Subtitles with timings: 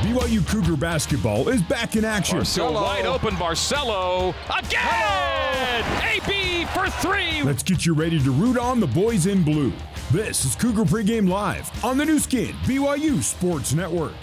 [0.00, 2.38] BYU Cougar basketball is back in action.
[2.38, 3.34] Barcelo wide open.
[3.34, 5.84] Barcelo again.
[6.02, 7.42] AB for three.
[7.42, 9.74] Let's get you ready to root on the boys in blue.
[10.10, 14.14] This is Cougar Pregame Live on the Nu Skin BYU Sports Network.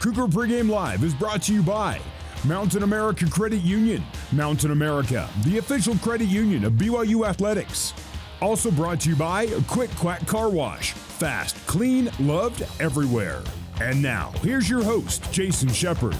[0.00, 2.00] Cougar Pregame Live is brought to you by
[2.44, 4.02] Mountain America Credit Union.
[4.32, 7.92] Mountain America, the official credit union of BYU Athletics.
[8.40, 10.92] Also brought to you by Quick Quack Car Wash.
[10.92, 13.42] Fast, clean, loved everywhere.
[13.80, 16.16] And now, here's your host, Jason Shepard.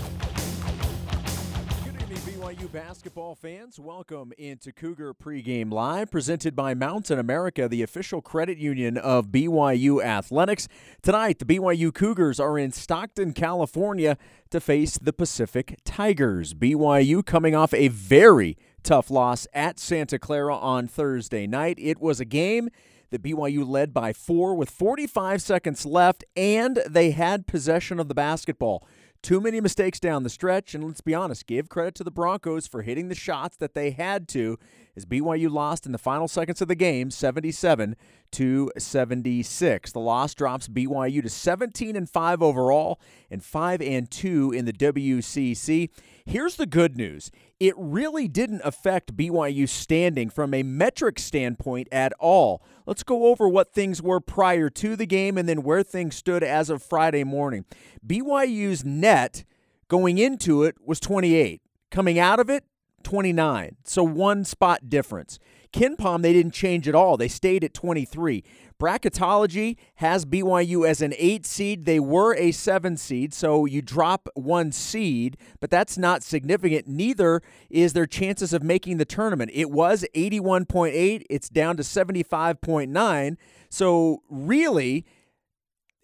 [1.84, 3.81] Good evening, BYU basketball fans.
[3.81, 10.01] Welcome into Cougar Pregame Live, presented by Mountain America, the official credit union of BYU
[10.01, 10.69] Athletics.
[11.03, 14.17] Tonight, the BYU Cougars are in Stockton, California
[14.51, 16.55] to face the Pacific Tigers.
[16.55, 21.77] BYU coming off a very tough loss at Santa Clara on Thursday night.
[21.81, 22.70] It was a game
[23.11, 28.15] that BYU led by four with 45 seconds left, and they had possession of the
[28.15, 28.87] basketball.
[29.21, 32.67] Too many mistakes down the stretch, and let's be honest, give credit to the Broncos
[32.67, 34.59] for hitting the shots that they had to
[34.99, 37.95] as BYU lost in the final seconds of the game, 77
[38.33, 39.93] to 76.
[39.93, 44.73] The loss drops BYU to 17 and 5 overall and 5 and 2 in the
[44.73, 45.91] WCC.
[46.27, 47.31] Here's the good news.
[47.61, 52.61] It really didn't affect BYU's standing from a metric standpoint at all.
[52.85, 56.43] Let's go over what things were prior to the game and then where things stood
[56.43, 57.65] as of Friday morning.
[58.05, 59.45] BYU's net
[59.87, 61.63] going into it was 28.
[61.91, 62.65] Coming out of it,
[63.03, 63.77] 29.
[63.85, 65.39] So one spot difference.
[65.73, 67.17] KenPom, they didn't change at all.
[67.17, 68.43] They stayed at 23.
[68.81, 71.85] Bracketology has BYU as an eight seed.
[71.85, 76.87] They were a seven seed, so you drop one seed, but that's not significant.
[76.87, 79.51] Neither is their chances of making the tournament.
[79.53, 83.37] It was 81.8, it's down to 75.9.
[83.69, 85.05] So, really,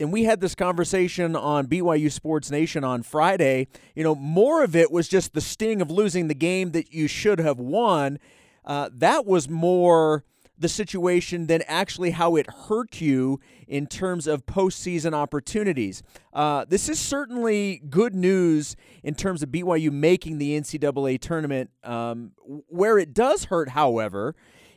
[0.00, 3.68] and we had this conversation on BYU Sports Nation on Friday.
[3.94, 7.06] You know, more of it was just the sting of losing the game that you
[7.06, 8.18] should have won.
[8.64, 10.24] Uh, that was more
[10.56, 16.02] the situation than actually how it hurt you in terms of postseason opportunities.
[16.32, 21.70] Uh, this is certainly good news in terms of BYU making the NCAA tournament.
[21.82, 22.32] Um,
[22.68, 24.34] where it does hurt, however,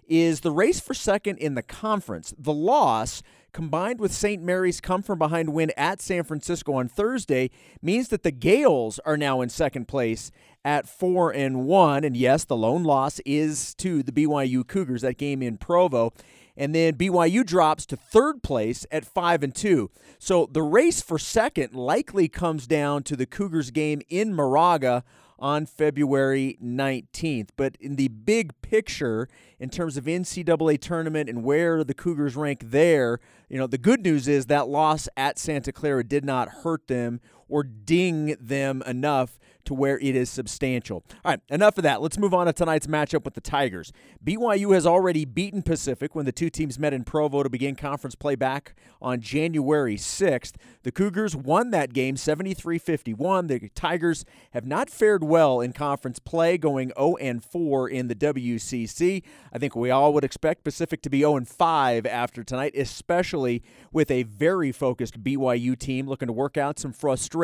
[0.07, 2.33] is the race for second in the conference.
[2.37, 3.21] The loss
[3.57, 4.43] combined with St.
[4.43, 7.49] Mary's come from behind win at San Francisco on Thursday
[7.81, 10.29] means that the Gaels are now in second place
[10.63, 15.17] at 4 and 1 and yes the lone loss is to the BYU Cougars that
[15.17, 16.13] game in Provo
[16.55, 19.89] and then BYU drops to third place at 5 and 2.
[20.19, 25.03] So the race for second likely comes down to the Cougars game in Moraga
[25.39, 27.49] on February 19th.
[27.55, 29.27] But in the big picture,
[29.59, 34.03] in terms of NCAA tournament and where the Cougars rank there, you know, the good
[34.03, 39.39] news is that loss at Santa Clara did not hurt them or ding them enough
[39.67, 41.03] to where it is substantial.
[41.25, 42.01] All right, enough of that.
[42.01, 43.91] Let's move on to tonight's matchup with the Tigers.
[44.25, 48.15] BYU has already beaten Pacific when the two teams met in Provo to begin conference
[48.15, 50.53] play back on January 6th.
[50.83, 53.47] The Cougars won that game 73 51.
[53.47, 59.21] The Tigers have not fared well in conference play, going 0 4 in the WCC.
[59.51, 64.09] I think we all would expect Pacific to be 0 5 after tonight, especially with
[64.09, 67.36] a very focused BYU team looking to work out some frustration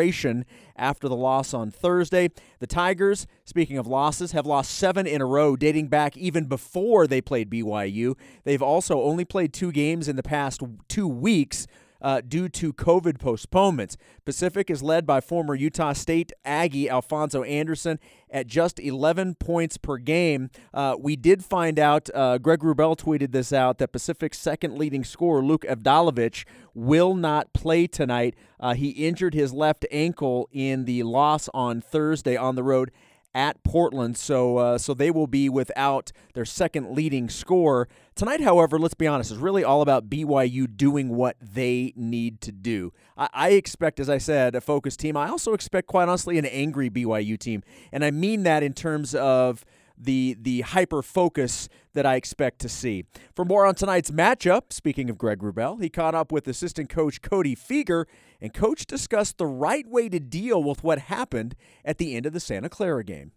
[0.75, 2.29] after the loss on Thursday.
[2.59, 7.07] The Tigers, speaking of losses, have lost seven in a row dating back even before
[7.07, 8.15] they played BYU.
[8.43, 11.67] They've also only played two games in the past two weeks
[12.03, 13.97] uh, due to COVID postponements.
[14.25, 17.99] Pacific is led by former Utah State Aggie Alfonso Anderson
[18.29, 20.49] at just 11 points per game.
[20.73, 25.03] Uh, we did find out, uh, Greg Wrubell tweeted this out, that Pacific's second leading
[25.03, 28.35] scorer, Luke Avdalovic, will not play tonight.
[28.59, 32.91] Uh, he injured his left ankle in the loss on Thursday on the road
[33.35, 38.41] at Portland, so uh, so they will be without their second leading scorer tonight.
[38.41, 42.94] However, let's be honest, it's really all about BYU doing what they need to do.
[43.17, 45.18] I, I expect, as I said, a focused team.
[45.18, 49.15] I also expect, quite honestly, an angry BYU team, and I mean that in terms
[49.15, 49.65] of
[50.03, 53.05] the the hyper focus that I expect to see.
[53.35, 57.21] For more on tonight's matchup, speaking of Greg Wrubell, he caught up with assistant coach
[57.21, 58.05] Cody Fueger,
[58.41, 61.55] and coach discussed the right way to deal with what happened
[61.85, 63.31] at the end of the Santa Clara game.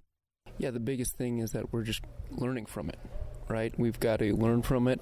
[0.59, 2.99] Yeah, the biggest thing is that we're just learning from it.
[3.49, 5.01] Right, we've got to learn from it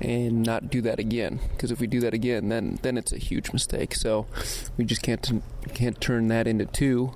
[0.00, 1.40] and not do that again.
[1.52, 3.94] Because if we do that again, then then it's a huge mistake.
[3.94, 4.26] So
[4.76, 5.42] we just can't
[5.72, 7.12] can't turn that into two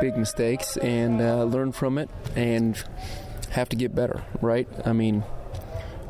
[0.00, 2.82] big mistakes and uh, learn from it and
[3.50, 4.68] have to get better, right?
[4.84, 5.20] I mean,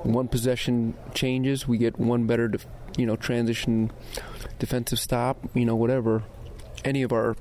[0.02, 2.52] one possession changes, we get one better,
[2.96, 3.90] you know, transition
[4.58, 6.22] defensive stop, you know, whatever.
[6.84, 7.36] Any of our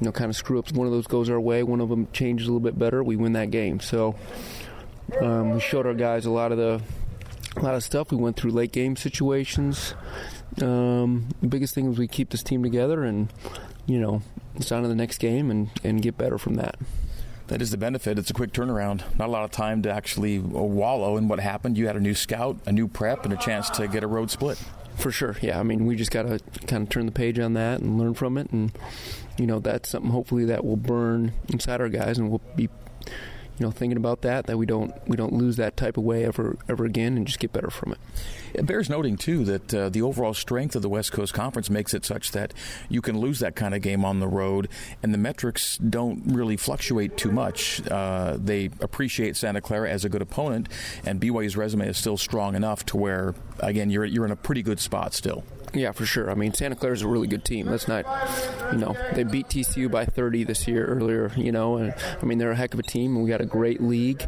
[0.00, 0.72] you know, kind of screw ups.
[0.72, 3.02] One of those goes our way, one of them changes a little bit better.
[3.02, 3.80] We win that game.
[3.80, 4.16] So
[5.20, 6.80] um, we showed our guys a lot of the
[7.56, 8.10] a lot of stuff.
[8.10, 9.94] We went through late game situations.
[10.60, 13.32] Um, the biggest thing is we keep this team together and
[13.86, 14.22] you know
[14.56, 16.76] it's on to the next game and, and get better from that.
[17.48, 18.18] That is the benefit.
[18.18, 19.02] It's a quick turnaround.
[19.18, 21.76] Not a lot of time to actually wallow in what happened.
[21.76, 24.30] You had a new scout, a new prep, and a chance to get a road
[24.30, 24.58] split.
[24.96, 25.60] For sure, yeah.
[25.60, 28.14] I mean, we just got to kind of turn the page on that and learn
[28.14, 28.72] from it, and
[29.36, 32.70] you know, that's something hopefully that will burn inside our guys, and we'll be
[33.58, 36.24] you know, thinking about that, that we don't we don't lose that type of way
[36.24, 37.98] ever ever again, and just get better from it.
[38.52, 41.94] It bears noting too that uh, the overall strength of the West Coast Conference makes
[41.94, 42.52] it such that
[42.88, 44.68] you can lose that kind of game on the road,
[45.02, 47.86] and the metrics don't really fluctuate too much.
[47.88, 50.68] Uh, they appreciate Santa Clara as a good opponent,
[51.04, 54.62] and BYU's resume is still strong enough to where, again, you're you're in a pretty
[54.62, 55.44] good spot still.
[55.74, 56.30] Yeah, for sure.
[56.30, 57.66] I mean, Santa Clara is a really good team.
[57.66, 58.06] Let's not,
[58.72, 61.32] you know, they beat TCU by 30 this year earlier.
[61.36, 63.20] You know, and I mean they're a heck of a team.
[63.20, 64.24] We got a great league.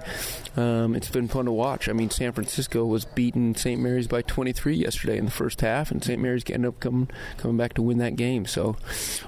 [0.57, 1.89] Um, it's been fun to watch.
[1.89, 3.81] I mean, San Francisco was beating St.
[3.81, 6.21] Mary's by 23 yesterday in the first half, and St.
[6.21, 8.47] Mary's ended up coming coming back to win that game.
[8.47, 8.77] So,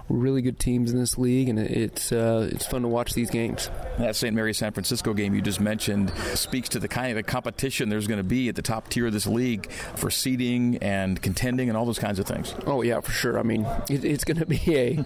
[0.08, 3.70] really good teams in this league, and it's uh, it's fun to watch these games.
[3.98, 4.34] That St.
[4.34, 8.18] Mary's San Francisco game you just mentioned speaks to the kind of competition there's going
[8.18, 11.84] to be at the top tier of this league for seeding and contending and all
[11.84, 12.54] those kinds of things.
[12.66, 13.38] Oh yeah, for sure.
[13.38, 15.04] I mean, it, it's going to be a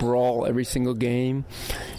[0.00, 1.44] brawl every single game.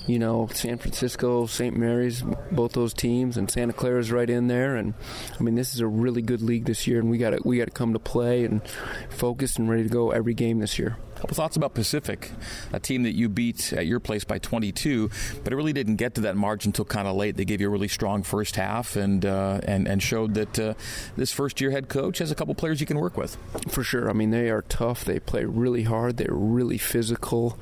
[0.07, 1.77] You know, San Francisco, St.
[1.77, 4.75] Mary's, both those teams, and Santa Clara's right in there.
[4.75, 4.93] And
[5.39, 7.57] I mean, this is a really good league this year, and we got to we
[7.59, 8.61] got to come to play and
[9.09, 10.97] focused and ready to go every game this year.
[11.21, 12.31] A couple thoughts about Pacific,
[12.73, 15.11] a team that you beat at your place by 22,
[15.43, 17.37] but it really didn't get to that margin until kind of late.
[17.37, 20.73] They gave you a really strong first half and uh, and and showed that uh,
[21.15, 23.37] this first year head coach has a couple players you can work with.
[23.69, 24.09] For sure.
[24.09, 25.05] I mean, they are tough.
[25.05, 26.17] They play really hard.
[26.17, 27.55] They're really physical.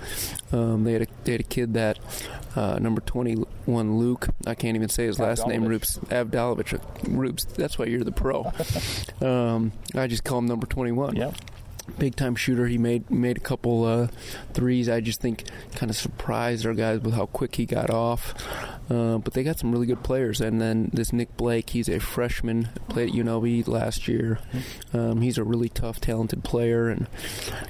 [0.53, 1.99] Um, they had a they had a kid that
[2.55, 4.29] uh, number 21 Luke.
[4.47, 5.65] I can't even say his last name.
[5.65, 6.79] Roops Avdalovic.
[7.09, 7.45] Roops.
[7.55, 8.53] That's why you're the pro.
[9.21, 11.17] um, I just call him number 21.
[11.17, 11.33] Yeah
[11.89, 12.67] big time shooter.
[12.67, 14.07] He made made a couple uh,
[14.53, 14.89] threes.
[14.89, 15.45] I just think
[15.75, 18.33] kind of surprised our guys with how quick he got off.
[18.89, 20.41] Uh, but they got some really good players.
[20.41, 24.39] And then this Nick Blake, he's a freshman, played at UNLV last year.
[24.93, 26.89] Um, he's a really tough, talented player.
[26.89, 27.07] And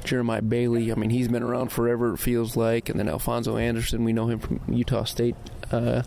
[0.06, 2.14] Jeremiah Bailey, I mean, he's been around forever.
[2.14, 2.88] It feels like.
[2.88, 5.36] And then Alfonso Anderson, we know him from Utah State.
[5.72, 6.02] Uh,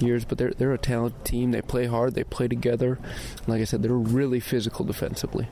[0.00, 1.50] years, but they're they're a talented team.
[1.50, 2.14] They play hard.
[2.14, 3.00] They play together.
[3.48, 5.48] Like I said, they're really physical defensively.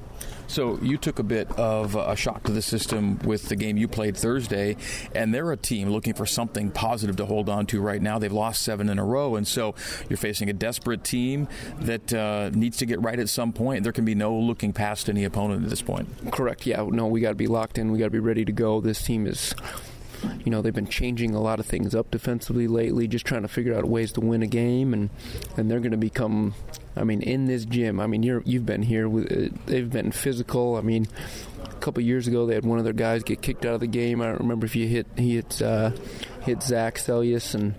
[0.47, 3.89] So you took a bit of a shock to the system with the game you
[3.89, 4.77] played Thursday,
[5.15, 8.19] and they're a team looking for something positive to hold on to right now.
[8.19, 9.75] They've lost seven in a row, and so
[10.09, 11.49] you're facing a desperate team
[11.81, 13.83] that uh, needs to get right at some point.
[13.83, 16.09] There can be no looking past any opponent at this point.
[16.33, 16.67] Correct.
[16.67, 16.87] Yeah.
[16.89, 17.93] No, we got to be locked in.
[17.93, 18.81] We got to be ready to go.
[18.81, 19.55] This team is
[20.45, 23.49] you know they've been changing a lot of things up defensively lately, just trying to
[23.49, 25.11] figure out ways to win a game, and
[25.57, 26.55] and they're going to become.
[26.97, 29.09] I mean, in this gym, I mean, you're you've been here.
[29.09, 30.77] With, uh, they've been physical.
[30.77, 31.07] I mean,
[31.65, 33.87] a couple years ago, they had one of their guys get kicked out of the
[33.87, 34.23] game.
[34.23, 35.91] I don't remember if you hit he hit uh,
[36.43, 37.75] hit Zac Seljaas, and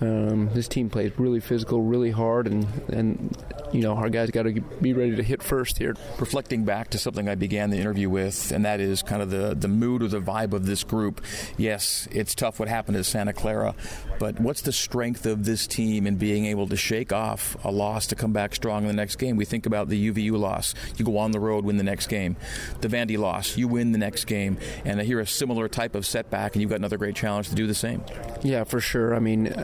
[0.00, 3.36] um, this team plays really physical, really hard, and and
[3.72, 5.94] you know our guys got to be ready to hit first here.
[6.18, 9.54] Reflecting back to something I began the interview with, and that is kind of the
[9.54, 11.20] the mood or the vibe of this group.
[11.56, 13.74] Yes, it's tough what happened at Santa Clara,
[14.18, 18.08] but what's the strength of this team in being able to shake off a loss
[18.08, 19.36] to come back strong in the next game?
[19.36, 20.74] We think about the UVU loss.
[20.96, 22.36] You go on the road, win the next game.
[22.80, 26.04] The Vandy loss, you win the next game, and I hear a similar type of
[26.04, 28.02] setback, and you've got another great challenge to do the same.
[28.42, 29.14] Yeah, for sure.
[29.14, 29.54] I mean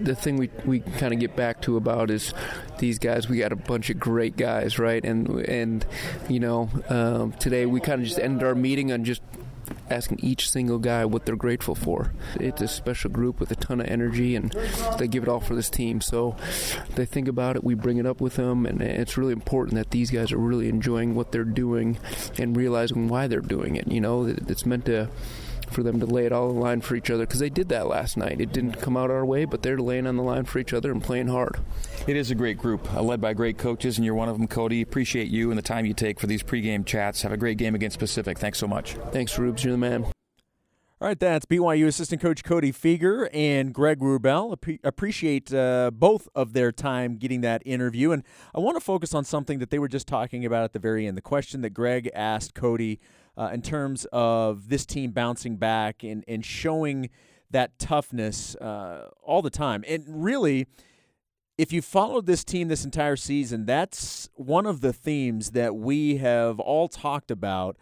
[0.00, 2.34] the thing we we kind of get back to about is
[2.78, 3.28] these guys.
[3.28, 5.04] We got a bunch of great guys, right?
[5.04, 5.84] And and
[6.28, 9.22] you know, um, today we kind of just ended our meeting on just
[9.90, 12.12] asking each single guy what they're grateful for.
[12.36, 14.54] It's a special group with a ton of energy, and
[14.98, 16.00] they give it all for this team.
[16.00, 16.36] So
[16.94, 19.90] they think about it, we bring it up with them, and it's really important that
[19.90, 21.98] these guys are really enjoying what they're doing
[22.38, 23.88] and realizing why they're doing it.
[23.88, 25.08] You know, it's meant to
[25.74, 27.68] for them to lay it all on the line for each other because they did
[27.68, 28.40] that last night.
[28.40, 30.92] It didn't come out our way, but they're laying on the line for each other
[30.92, 31.58] and playing hard.
[32.06, 34.46] It is a great group, uh, led by great coaches, and you're one of them,
[34.46, 34.80] Cody.
[34.80, 37.22] Appreciate you and the time you take for these pregame chats.
[37.22, 38.38] Have a great game against Pacific.
[38.38, 38.94] Thanks so much.
[39.10, 39.64] Thanks, Rubes.
[39.64, 40.06] You're the man.
[41.00, 44.56] All right, that's BYU assistant coach Cody Fueger and Greg Wrubell.
[44.84, 48.12] appreciate uh, both of their time getting that interview.
[48.12, 48.22] And
[48.54, 51.06] I want to focus on something that they were just talking about at the very
[51.06, 51.16] end.
[51.16, 53.00] The question that Greg asked Cody
[53.36, 57.10] uh, in terms of this team bouncing back and, and showing
[57.50, 59.84] that toughness uh, all the time.
[59.86, 60.66] And really,
[61.56, 66.16] if you followed this team this entire season, that's one of the themes that we
[66.16, 67.76] have all talked about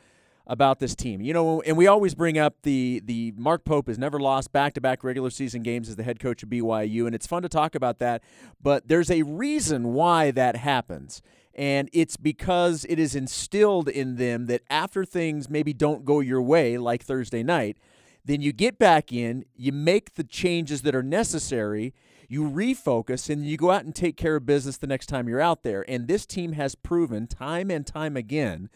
[0.47, 1.21] about this team.
[1.21, 5.05] You know, and we always bring up the the Mark Pope has never lost back-to-back
[5.05, 7.99] regular season games as the head coach of BYU and it's fun to talk about
[8.01, 8.23] that,
[8.61, 11.23] but there's a reason why that happens.
[11.55, 16.43] And it's because it is instilled in them that after things maybe don't go your
[16.43, 17.77] way like Thursday night,
[18.25, 21.93] then you get back in, you make the changes that are necessary,
[22.29, 25.41] you refocus and you go out and take care of business the next time you're
[25.41, 25.85] out there.
[25.89, 28.71] And this team has proven time and time again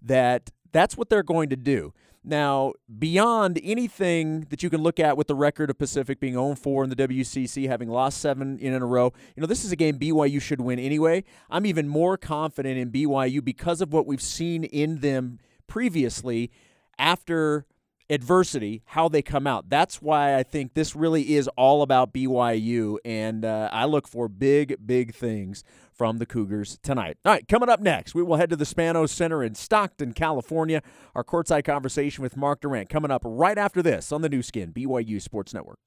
[0.00, 1.92] that that's what they're going to do.
[2.24, 6.54] Now, beyond anything that you can look at with the record of Pacific being 0
[6.54, 9.76] 4 in the WCC, having lost seven in a row, you know, this is a
[9.76, 11.24] game BYU should win anyway.
[11.50, 16.52] I'm even more confident in BYU because of what we've seen in them previously
[16.96, 17.66] after
[18.12, 19.70] adversity, how they come out.
[19.70, 24.28] That's why I think this really is all about BYU, and uh, I look for
[24.28, 27.16] big, big things from the Cougars tonight.
[27.24, 30.82] All right, coming up next, we will head to the Spanos Center in Stockton, California.
[31.14, 34.72] Our courtside conversation with Mark Durant coming up right after this on the Nu Skin,
[34.72, 35.78] BYU Sports Network.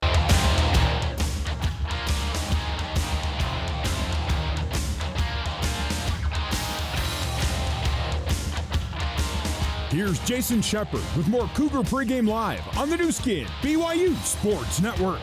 [9.96, 15.22] Here's Jason Shepard with more Cougar pregame live on the Nu Skin, BYU Sports Network.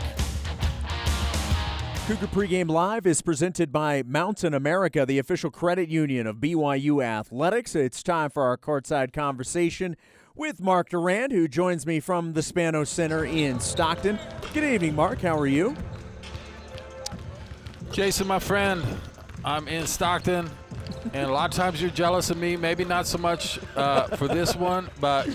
[2.06, 7.74] Cougar Pregame Live is presented by Mountain America, the official credit union of BYU Athletics.
[7.74, 9.94] It's time for our courtside conversation
[10.34, 14.18] with Mark Durant, who joins me from the Spanos Center in Stockton.
[14.54, 15.20] Good evening, Mark.
[15.20, 15.76] How are you?
[17.90, 18.82] Jason, my friend,
[19.44, 20.48] I'm in Stockton,
[21.12, 22.56] and a lot of times you're jealous of me.
[22.56, 25.28] Maybe not so much uh, for this one, but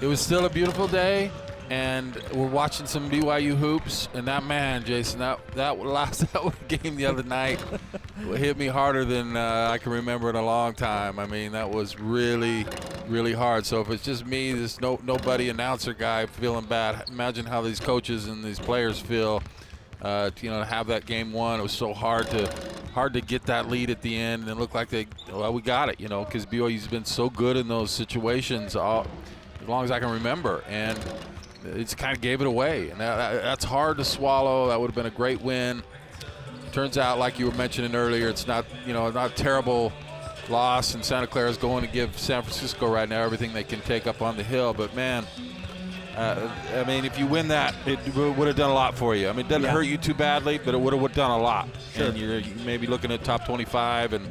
[0.00, 1.30] it was still a beautiful day
[1.70, 4.08] and we're watching some BYU hoops.
[4.12, 7.60] And that man, Jason, that that last that game the other night
[8.34, 11.18] hit me harder than uh, I can remember in a long time.
[11.18, 12.66] I mean, that was really,
[13.06, 13.64] really hard.
[13.64, 17.80] So if it's just me, this no nobody announcer guy feeling bad, imagine how these
[17.80, 19.42] coaches and these players feel.
[20.02, 22.50] Uh, you know, to have that game won, it was so hard to
[22.92, 25.62] hard to get that lead at the end, and it looked like they well we
[25.62, 29.06] got it, you know, because BYU's been so good in those situations all
[29.60, 30.98] as long as I can remember, and
[31.64, 34.68] it kind of gave it away, and that, that's hard to swallow.
[34.68, 35.82] That would have been a great win.
[36.72, 39.92] Turns out, like you were mentioning earlier, it's not you know not a terrible
[40.48, 43.80] loss, and Santa Clara is going to give San Francisco right now everything they can
[43.80, 44.72] take up on the hill.
[44.72, 45.26] But man,
[46.20, 49.28] uh, I mean, if you win that, it would have done a lot for you.
[49.28, 49.70] I mean, it doesn't yeah.
[49.70, 51.68] hurt you too badly, but it would have done a lot.
[51.94, 52.08] Sure.
[52.08, 54.28] And you're maybe looking at top 25, and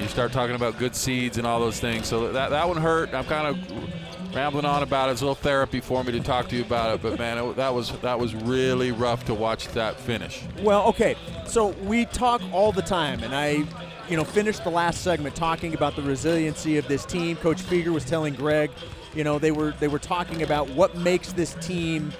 [0.00, 2.06] you start talking about good seeds and all those things.
[2.06, 3.12] So that that one hurt.
[3.12, 5.12] I'm kind of rambling on about it.
[5.12, 7.56] It's a little therapy for me to talk to you about it, but man, it,
[7.56, 10.42] that was that was really rough to watch that finish.
[10.62, 11.14] Well, okay,
[11.46, 13.64] so we talk all the time, and I,
[14.08, 17.36] you know, finished the last segment talking about the resiliency of this team.
[17.36, 18.70] Coach Fueger was telling Greg,
[19.14, 22.12] you know, they were they were talking about what makes this team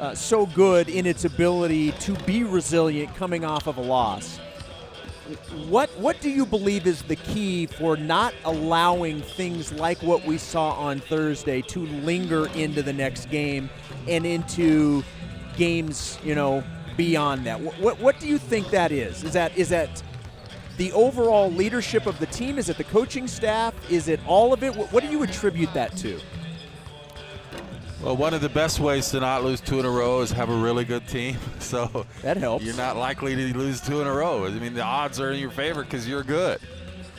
[0.00, 4.38] uh, so good in its ability to be resilient coming off of a loss
[5.68, 10.38] what what do you believe is the key for not allowing things like what we
[10.38, 13.68] saw on Thursday to linger into the next game
[14.06, 15.02] and into
[15.56, 16.62] games, you know,
[16.96, 17.60] beyond that?
[17.60, 19.24] What what, what do you think that is?
[19.24, 20.02] Is that is that
[20.76, 22.58] the overall leadership of the team?
[22.58, 23.74] Is it the coaching staff?
[23.90, 24.74] Is it all of it?
[24.74, 26.20] What, what do you attribute that to?
[28.02, 30.50] Well, one of the best ways to not lose two in a row is have
[30.50, 31.36] a really good team.
[31.66, 32.64] So that helps.
[32.64, 34.46] You're not likely to lose two in a row.
[34.46, 36.60] I mean, the odds are in your favor because you're good.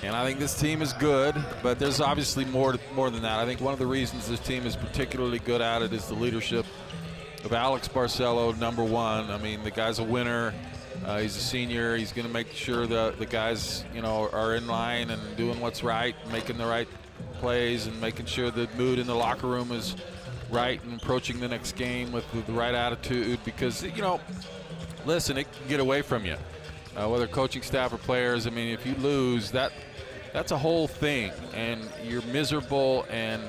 [0.01, 3.39] And I think this team is good, but there's obviously more more than that.
[3.39, 6.13] I think one of the reasons this team is particularly good at it is the
[6.13, 6.65] leadership
[7.43, 9.29] of Alex Barcelo, number one.
[9.29, 10.53] I mean, the guy's a winner.
[11.05, 11.95] Uh, he's a senior.
[11.95, 15.59] He's going to make sure that the guys, you know, are in line and doing
[15.59, 16.87] what's right, making the right
[17.39, 19.95] plays, and making sure the mood in the locker room is–
[20.49, 24.19] right and approaching the next game with the, right attitude because, you know,
[25.05, 26.35] listen, it can get away from you.
[26.95, 29.71] Uh, whether coaching staff or players, I mean, if you lose, that
[30.33, 33.41] that's a whole thing, and you're miserable, and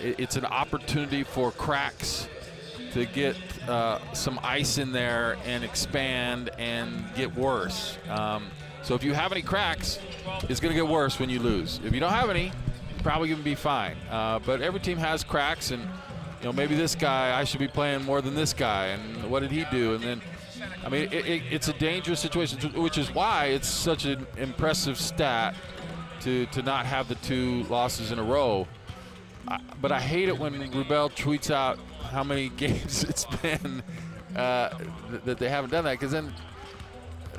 [0.00, 2.28] it, it's an opportunity for cracks
[2.92, 3.36] to get
[3.68, 7.98] uh, some ice in there and expand and get worse.
[8.08, 8.46] Um,
[8.82, 9.98] so if you have any cracks,
[10.48, 11.80] it's going to get worse when you lose.
[11.84, 12.52] If you don't have any,
[13.02, 13.96] probably going to be fine.
[14.10, 15.82] Uh, but every team has cracks, and
[16.40, 19.40] you know maybe this guy I should be playing more than this guy, and what
[19.40, 19.94] did he do?
[19.94, 20.22] And then,
[20.84, 24.98] I mean, it, it, it's a dangerous situation, which is why it's such an impressive
[24.98, 25.54] stat
[26.20, 28.66] to to not have the two losses in a row.
[29.48, 31.78] I, but I hate it when Wrubell tweets out
[32.10, 33.82] how many games it's been
[34.36, 34.70] uh,
[35.24, 36.32] that they haven't done that, because then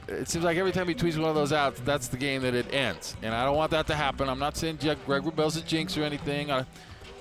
[0.07, 2.53] it seems like every time he tweets one of those out, that's the game that
[2.53, 3.15] it ends.
[3.23, 4.29] And I don't want that to happen.
[4.29, 6.51] I'm not saying Greg Wrubell's a jinx or anything.
[6.51, 6.65] I,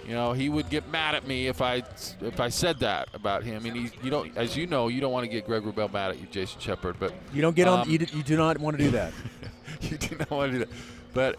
[0.07, 1.83] you know, he would get mad at me if I
[2.21, 3.65] if I said that about him.
[3.65, 6.11] And he, you don't, as you know, you don't want to get Greg Wrubell mad
[6.11, 6.97] at you, Jason Shepard.
[7.01, 7.81] But you don't get on.
[7.81, 9.15] um, You, d- you do not want to do that.
[9.81, 10.75] you do not want to do that.
[11.15, 11.39] But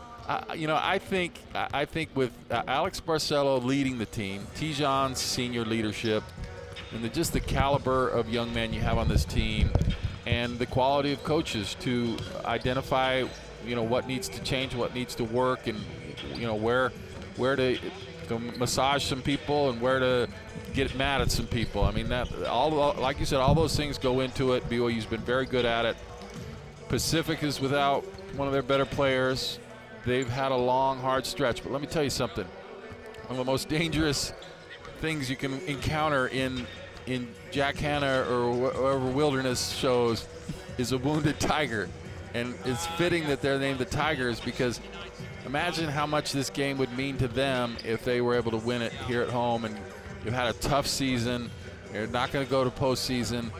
[0.55, 5.19] you know, I think I I think with uh, Alex Barcelo leading the team, Te'Jon's
[5.19, 6.23] senior leadership,
[6.91, 9.69] and the, just the caliber of young men you have on this team,
[10.25, 13.23] and the quality of coaches to identify,
[13.65, 15.79] you know, what needs to change, what needs to work, and
[16.33, 16.91] you know where
[17.37, 17.77] where to,
[18.27, 20.27] to massage some people and where to
[20.73, 21.83] get mad at some people.
[21.83, 24.67] I mean that all like you said, all those things go into it.
[24.69, 25.97] BYU's been very good at it.
[26.89, 28.03] Pacific is without
[28.35, 29.59] one of their better players.
[30.05, 31.63] They've had a long, hard stretch.
[31.63, 32.45] But let me tell you something.
[32.45, 34.33] One of the most dangerous
[35.01, 36.65] things you can encounter in
[37.07, 40.27] in Jack Hanna or whatever wilderness shows
[40.77, 41.87] is a wounded tiger.
[42.33, 44.79] And it's fitting that they're named the Tigers because
[45.45, 48.81] imagine how much this game would mean to them if they were able to win
[48.81, 49.65] it here at home.
[49.65, 49.77] And
[50.23, 51.49] you've had a tough season.
[51.93, 53.51] You're not going to go to postseason.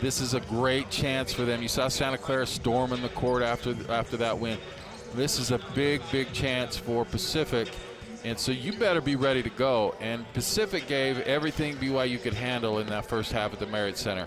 [0.00, 1.62] This is a great chance for them.
[1.62, 4.58] You saw Santa Clara storming the court after after that win.
[5.14, 7.68] This is a big, big chance for Pacific,
[8.24, 9.94] and so you better be ready to go.
[10.00, 14.26] And Pacific gave everything BYU could handle in that first half at the Marriott Center.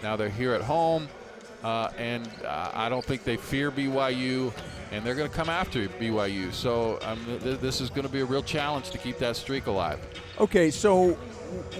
[0.00, 1.08] Now they're here at home,
[1.64, 4.52] uh, and uh, I don't think they fear BYU,
[4.92, 6.52] and they're going to come after BYU.
[6.52, 9.66] So um, th- this is going to be a real challenge to keep that streak
[9.66, 9.98] alive.
[10.38, 11.18] Okay, so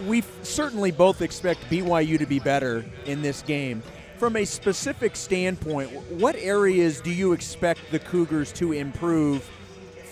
[0.08, 3.84] we certainly both expect BYU to be better in this game.
[4.18, 9.48] From a specific standpoint, what areas do you expect the Cougars to improve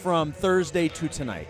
[0.01, 1.49] from Thursday to tonight?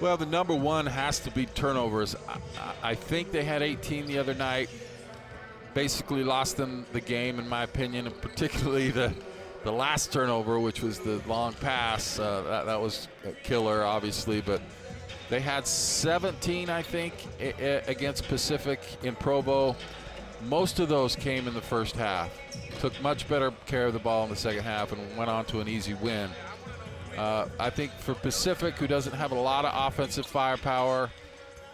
[0.00, 2.16] Well, the number one has to be turnovers.
[2.26, 2.38] I,
[2.82, 4.70] I- think they had 18 the other night.
[5.74, 9.12] Basically, lost them the game, in my opinion, and particularly the
[9.64, 12.18] the last turnover, which was the long pass.
[12.18, 14.60] Uh, that, that was a killer, obviously, but
[15.30, 19.76] they had 17, I think, a- a- against Pacific in Provo.
[20.44, 22.30] Most of those came in the first half.
[22.80, 25.60] Took much better care of the ball in the second half and went on to
[25.60, 26.30] an easy win.
[27.16, 31.10] Uh, I think for Pacific, who doesn't have a lot of offensive firepower,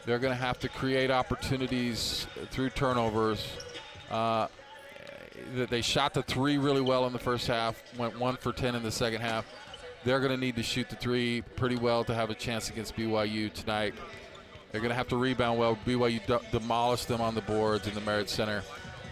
[0.04, 3.46] they're going to have to create opportunities through turnovers.
[4.10, 4.48] Uh,
[5.54, 8.82] they shot the three really well in the first half, went one for 10 in
[8.82, 9.46] the second half.
[10.04, 12.96] They're going to need to shoot the three pretty well to have a chance against
[12.96, 13.94] BYU tonight.
[14.70, 15.78] They're going to have to rebound well.
[15.86, 18.62] BYU de- demolished them on the boards in the Marriott Center.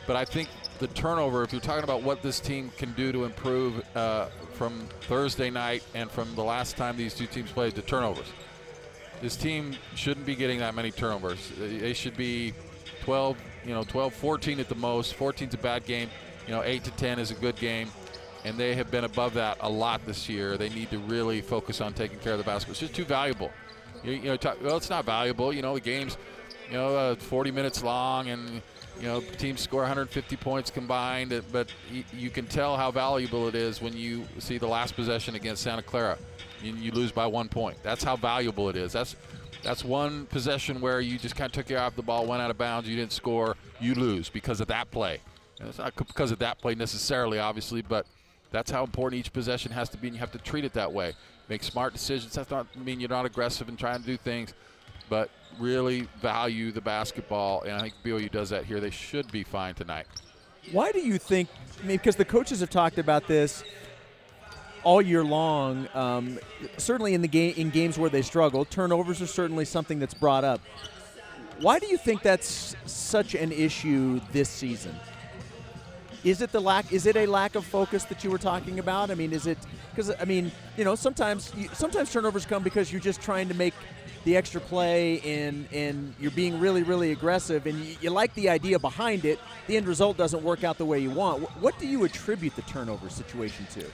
[0.06, 3.24] But I think the turnover, if you're talking about what this team can do to
[3.24, 7.82] improve uh, from Thursday night and from the last time these two teams played, the
[7.82, 8.26] turnovers.
[9.22, 11.50] This team shouldn't be getting that many turnovers.
[11.58, 12.52] They should be
[13.02, 15.14] 12, you know, 12, 14 at the most.
[15.14, 16.10] 14 is a bad game.
[16.46, 17.88] You know, 8 to 10 is a good game.
[18.44, 20.56] And they have been above that a lot this year.
[20.56, 22.72] They need to really focus on taking care of the basketball.
[22.72, 23.50] It's just too valuable.
[24.04, 25.52] You, you know, talk, well, it's not valuable.
[25.52, 26.16] You know, the game's,
[26.70, 28.62] you know, uh, 40 minutes long, and
[29.00, 31.32] you know, teams score 150 points combined.
[31.32, 34.96] uh, But y- you can tell how valuable it is when you see the last
[34.96, 36.16] possession against Santa Clara,
[36.64, 37.76] and you lose by one point.
[37.82, 38.92] That's how valuable it is.
[38.92, 39.16] That's
[39.62, 42.40] that's one possession where you just kind of took your eye off the ball, went
[42.40, 45.18] out of bounds, you didn't score, you lose because of that play.
[45.58, 48.06] And it's not because of that play necessarily, obviously, but
[48.56, 50.90] that's how important each possession has to be, and you have to treat it that
[50.90, 51.14] way.
[51.48, 52.32] Make smart decisions.
[52.32, 54.54] That's not mean you're not aggressive and trying to do things,
[55.10, 57.62] but really value the basketball.
[57.62, 58.80] And I think BYU does that here.
[58.80, 60.06] They should be fine tonight.
[60.72, 61.48] Why do you think?
[61.82, 63.62] I mean, because the coaches have talked about this
[64.82, 65.86] all year long.
[65.92, 66.38] Um,
[66.78, 70.44] certainly in the game, in games where they struggle, turnovers are certainly something that's brought
[70.44, 70.62] up.
[71.60, 74.94] Why do you think that's such an issue this season?
[76.26, 76.92] Is it the lack?
[76.92, 79.10] Is it a lack of focus that you were talking about?
[79.12, 79.58] I mean, is it
[79.90, 83.54] because I mean, you know, sometimes you, sometimes turnovers come because you're just trying to
[83.54, 83.74] make
[84.24, 88.48] the extra play and and you're being really really aggressive and you, you like the
[88.48, 89.38] idea behind it.
[89.68, 91.44] The end result doesn't work out the way you want.
[91.44, 93.84] Wh- What do you attribute the turnover situation to?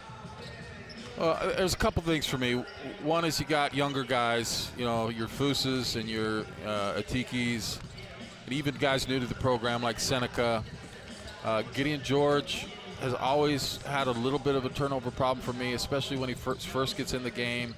[1.18, 2.64] Well, uh, there's a couple things for me.
[3.02, 7.78] One is you got younger guys, you know, your Fusas and your uh, Atikis,
[8.46, 10.64] and even guys new to the program like Seneca.
[11.44, 12.66] Uh, Gideon George
[13.00, 16.34] has always had a little bit of a turnover problem for me, especially when he
[16.36, 17.74] first, first gets in the game.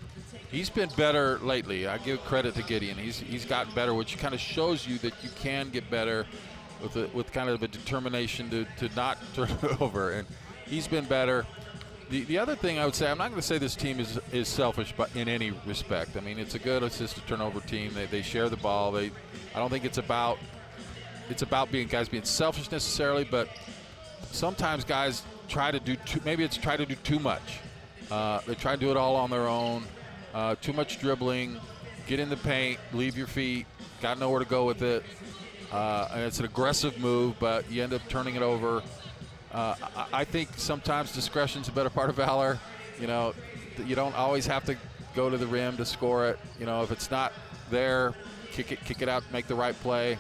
[0.51, 1.87] He's been better lately.
[1.87, 2.97] I give credit to Gideon.
[2.99, 6.27] He's he's gotten better, which kind of shows you that you can get better
[6.83, 10.13] with a, with kind of a determination to, to not turn it over.
[10.13, 10.29] And
[10.67, 11.47] he's been better.
[12.11, 14.21] The, the other thing I would say, I'm not going to say this team is
[14.31, 16.19] is selfish, but in any respect.
[16.19, 17.95] I mean, it's a good assist to turnover team.
[17.95, 18.93] They, they share the ball.
[18.93, 19.11] They,
[19.55, 20.39] I don't think it's about
[21.31, 23.49] it's about being guys being selfish necessarily, but
[24.31, 27.61] sometimes guys try to do too, maybe it's try to do too much.
[28.11, 29.85] Uh, they try to do it all on their own.
[30.35, 31.61] Uh, too much dribbling.
[32.07, 33.67] get in the paint, leave your feet,
[34.03, 35.03] got nowhere to go with it.
[35.73, 38.83] Uh, and it's an aggressive move, but you end up turning it over.
[39.53, 42.59] Uh, I, I think sometimes discretion's a better part of valor.
[43.01, 43.35] You know,
[43.87, 44.77] you don't always have to
[45.15, 46.39] go to the rim to score it.
[46.61, 47.33] You know, if it's not
[47.71, 48.15] there,
[48.53, 50.19] kick it, kick it out, make the right play.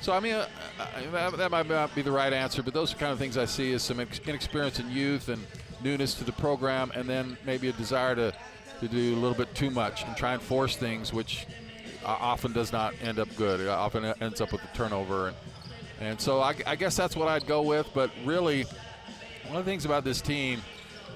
[0.00, 0.46] So I mean, uh,
[0.78, 3.46] uh, that might not be the right answer, but those are kind of things I
[3.46, 5.44] see as some inexperience in youth and
[5.82, 8.32] newness to the program, and then maybe a desire to
[8.80, 11.46] to do a little bit too much and try and force things, which
[12.04, 13.58] often does not end up good.
[13.60, 15.36] It often ends up with a turnover, and
[16.00, 17.88] and so I, I guess that's what I'd go with.
[17.92, 18.64] But really,
[19.48, 20.62] one of the things about this team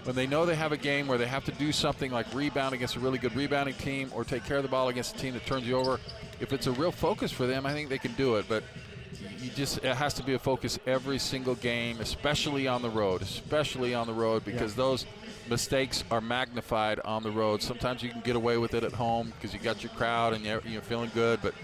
[0.04, 2.74] when they know they have a game where they have to do something like rebound
[2.74, 5.34] against a really good rebounding team or take care of the ball against a team
[5.34, 6.00] that turns you over,
[6.40, 8.46] if it's a real focus for them, I think they can do it.
[8.48, 8.64] But
[9.40, 13.22] you just it has to be a focus every single game, especially on the road,
[13.22, 14.84] especially on the road because yeah.
[14.84, 15.06] those
[15.48, 17.62] mistakes are magnified on the road.
[17.62, 20.44] Sometimes you can get away with it at home because you got your crowd and
[20.44, 21.54] you're, you're feeling good, but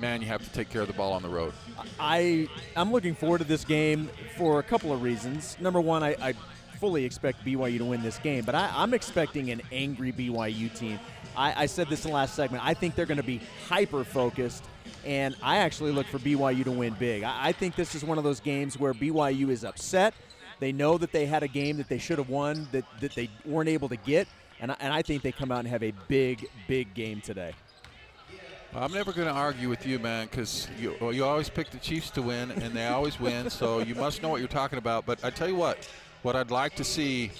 [0.00, 1.52] man, you have to take care of the ball on the road.
[1.98, 5.56] I I'm looking forward to this game for a couple of reasons.
[5.60, 6.34] Number one, I, I
[6.82, 10.98] fully expect BYU to win this game, but I, am expecting an angry BYU team.
[11.36, 12.66] I, I said this in the last segment.
[12.66, 14.64] I think they're going to be hyper focused,
[15.04, 17.22] and I actually look for BYU to win big.
[17.22, 20.12] I, I think this is one of those games where BYU is upset.
[20.58, 23.30] They know that they had a game that they should have won that, that they
[23.44, 24.26] weren't able to get,
[24.58, 27.54] and, and I think they come out and have a big, big game today.
[28.74, 32.10] I'm never going to argue with you, man, because you, you always pick the Chiefs
[32.10, 33.50] to win, and they always win.
[33.50, 35.06] So you must know what you're talking about.
[35.06, 35.86] But I tell you what,
[36.22, 37.30] what I'd like to see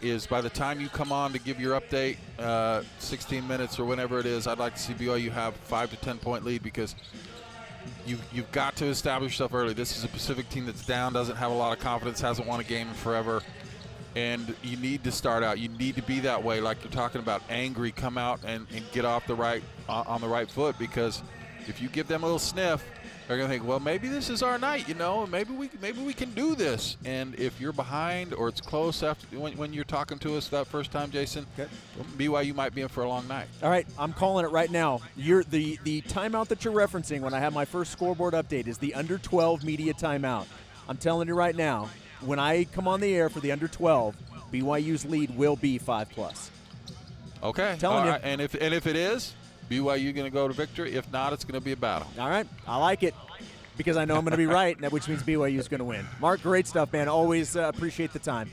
[0.00, 3.84] is by the time you come on to give your update, uh, 16 minutes or
[3.84, 6.94] whenever it is, I'd like to see BYU have five to 10 point lead because
[8.06, 9.74] you, you've got to establish yourself early.
[9.74, 12.60] This is a Pacific team that's down, doesn't have a lot of confidence, hasn't won
[12.60, 13.42] a game in forever.
[14.16, 15.58] And you need to start out.
[15.58, 17.90] You need to be that way, like you're talking about, angry.
[17.90, 21.20] Come out and, and get off the right uh, on the right foot because
[21.66, 22.84] if you give them a little sniff,
[23.26, 26.12] they're gonna think, well, maybe this is our night, you know, maybe we maybe we
[26.12, 26.96] can do this.
[27.04, 30.66] And if you're behind or it's close after when, when you're talking to us that
[30.66, 31.70] first time, Jason, okay.
[32.18, 33.46] BYU might be in for a long night.
[33.62, 35.00] All right, I'm calling it right now.
[35.16, 38.78] You're the the timeout that you're referencing when I have my first scoreboard update is
[38.78, 40.46] the under 12 media timeout.
[40.88, 41.88] I'm telling you right now,
[42.20, 44.16] when I come on the air for the under 12,
[44.52, 46.50] BYU's lead will be five plus.
[47.42, 48.10] Okay, I'm telling All you.
[48.12, 48.20] Right.
[48.22, 49.34] And if and if it is,
[49.70, 50.94] BYU going to go to victory.
[50.94, 52.08] If not, it's going to be a battle.
[52.18, 52.46] All right.
[52.66, 53.14] I like it
[53.76, 56.06] because I know I'm going to be right, which means BYU is going to win.
[56.20, 57.08] Mark, great stuff, man.
[57.08, 58.50] Always uh, appreciate the time.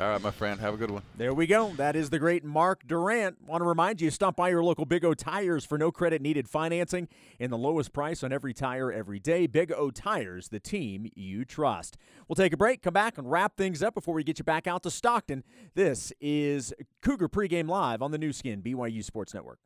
[0.00, 0.58] All right, my friend.
[0.60, 1.02] Have a good one.
[1.18, 1.74] There we go.
[1.76, 3.36] That is the great Mark Durant.
[3.46, 6.48] Want to remind you, stop by your local Big O Tires for no credit needed
[6.48, 7.06] financing
[7.38, 9.46] and the lowest price on every tire every day.
[9.46, 11.98] Big O Tires, the team you trust.
[12.26, 14.66] We'll take a break, come back, and wrap things up before we get you back
[14.66, 15.44] out to Stockton.
[15.74, 19.58] This is Cougar Pregame Live on the Nu Skin, BYU Sports Network.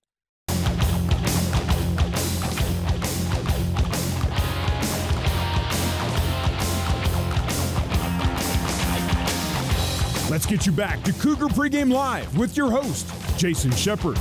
[10.30, 13.06] Let's get you back to Cougar Pregame Live with your host,
[13.36, 14.18] Jason Shepard.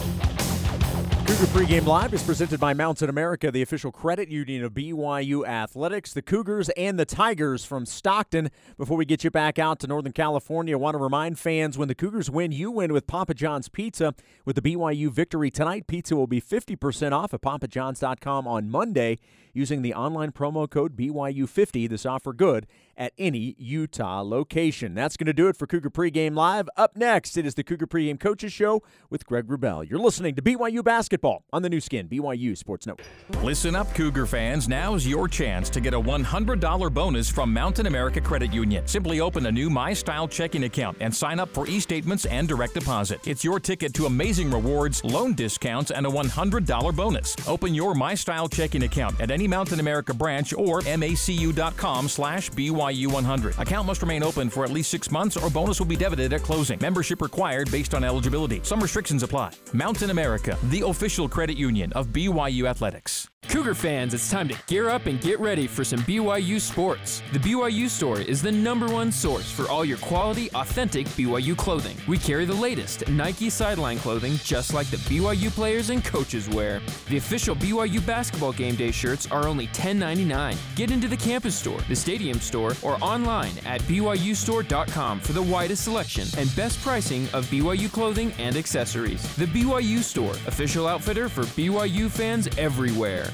[1.33, 6.13] Cougar Pregame Live is presented by Mountain America, the official credit union of BYU Athletics,
[6.13, 8.51] the Cougars and the Tigers from Stockton.
[8.77, 11.87] Before we get you back out to Northern California, I want to remind fans when
[11.87, 14.13] the Cougars win, you win with Papa John's Pizza.
[14.45, 19.17] With the BYU victory tonight, pizza will be 50% off at papajohns.com on Monday
[19.53, 21.89] using the online promo code BYU50.
[21.89, 24.93] This offer good at any Utah location.
[24.93, 26.69] That's going to do it for Cougar Pregame Live.
[26.77, 29.87] Up next, it is the Cougar Pregame Coaches Show with Greg Wrubell.
[29.89, 33.07] You're listening to BYU Basketball on the Nu Skin, BYU Sports Network.
[33.43, 34.67] Listen up, Cougar fans.
[34.67, 38.85] Now's your chance to get a $100 bonus from Mountain America Credit Union.
[38.87, 43.25] Simply open a new MyStyle checking account and sign up for e-statements and direct deposit.
[43.25, 47.35] It's your ticket to amazing rewards, loan discounts, and a $100 bonus.
[47.47, 53.59] Open your MyStyle checking account at any Mountain America branch or macu.com slash BYU100.
[53.59, 56.43] Account must remain open for at least six months or bonus will be debited at
[56.43, 56.77] closing.
[56.81, 58.59] Membership required based on eligibility.
[58.63, 59.53] Some restrictions apply.
[59.71, 63.32] Mountain America, the official credit union of BYU Athletics.
[63.49, 67.21] Cougar fans, it's time to gear up and get ready for some BYU sports.
[67.33, 71.95] The BYU store is the number one source for all your quality, authentic BYU clothing.
[72.07, 76.81] We carry the latest Nike sideline clothing just like the BYU players and coaches wear.
[77.09, 80.57] The official BYU basketball game day shirts are only $10.99.
[80.75, 85.83] Get into the campus store, the stadium store, or online at BYUstore.com for the widest
[85.83, 89.35] selection and best pricing of BYU clothing and accessories.
[89.35, 93.32] The BYU store, official outfitter for BYU fans everywhere.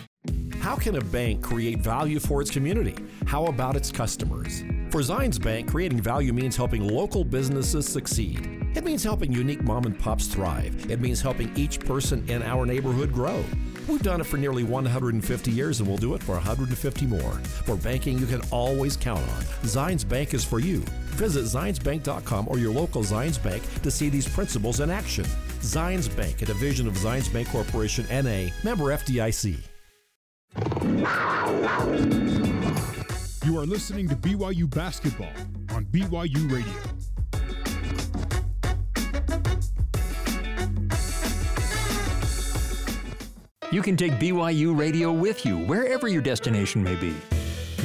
[0.69, 2.95] How can a bank create value for its community?
[3.25, 4.61] How about its customers?
[4.91, 8.69] For Zions Bank, creating value means helping local businesses succeed.
[8.75, 10.91] It means helping unique mom and pops thrive.
[10.91, 13.43] It means helping each person in our neighborhood grow.
[13.87, 17.31] We've done it for nearly 150 years and we'll do it for 150 more.
[17.65, 20.81] For banking you can always count on, Zions Bank is for you.
[21.17, 25.25] Visit ZionsBank.com or your local Zions Bank to see these principles in action.
[25.61, 29.68] Zions Bank, a division of Zions Bank Corporation NA, member FDIC.
[33.45, 35.31] You are listening to BYU Basketball
[35.71, 36.73] on BYU Radio.
[43.71, 47.15] You can take BYU Radio with you wherever your destination may be.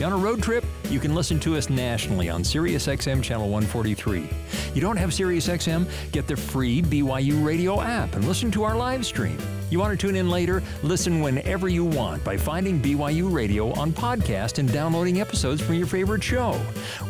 [0.03, 0.65] On a road trip?
[0.91, 4.29] You can listen to us nationally on SiriusXM Channel 143.
[4.75, 5.87] You don't have SiriusXM?
[6.11, 9.39] Get the free BYU Radio app and listen to our live stream.
[9.75, 10.63] You want to tune in later?
[10.85, 15.89] Listen whenever you want by finding BYU Radio on podcast and downloading episodes from your
[15.89, 16.53] favorite show.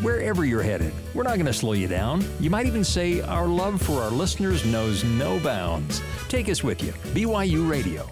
[0.01, 2.25] Wherever you're headed, we're not going to slow you down.
[2.41, 6.01] You might even say our love for our listeners knows no bounds.
[6.29, 6.93] Take us with you.
[7.13, 8.09] BYU Radio.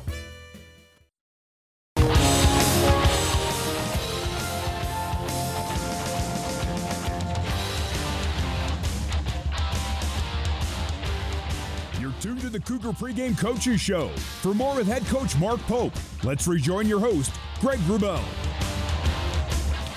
[12.52, 14.08] The Cougar Pregame Coaches Show.
[14.42, 18.22] For more with head coach Mark Pope, let's rejoin your host, Greg Wrubell.